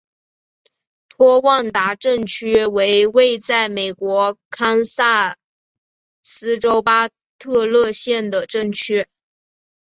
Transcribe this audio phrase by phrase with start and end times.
[1.09, 5.37] 托旺达镇区为位在美国堪萨
[6.23, 9.07] 斯州巴特勒县的镇区。